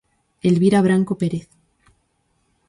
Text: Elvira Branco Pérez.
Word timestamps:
Elvira 0.49 0.79
Branco 0.85 1.13
Pérez. 1.21 1.47